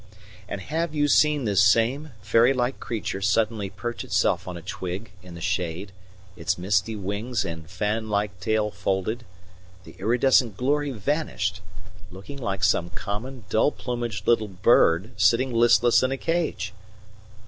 And 0.49 0.61
have 0.61 0.95
you 0.95 1.07
seen 1.07 1.45
this 1.45 1.61
same 1.63 2.13
fairy 2.23 2.53
like 2.53 2.79
creature 2.79 3.21
suddenly 3.21 3.69
perch 3.69 4.03
itself 4.03 4.47
on 4.47 4.57
a 4.57 4.61
twig, 4.63 5.11
in 5.21 5.35
the 5.35 5.41
shade, 5.41 5.91
its 6.35 6.57
misty 6.57 6.95
wings 6.95 7.45
and 7.45 7.69
fan 7.69 8.09
like 8.09 8.39
tail 8.39 8.71
folded, 8.71 9.25
the 9.83 9.91
iridescent 9.99 10.57
glory 10.57 10.89
vanished, 10.89 11.61
looking 12.09 12.37
like 12.39 12.63
some 12.63 12.89
common 12.89 13.43
dull 13.47 13.69
plumaged 13.71 14.25
little 14.25 14.47
bird 14.47 15.11
sitting 15.17 15.53
listless 15.53 16.01
in 16.01 16.11
a 16.11 16.17
cage? 16.17 16.73